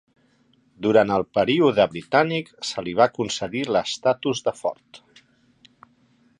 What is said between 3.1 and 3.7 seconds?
concedir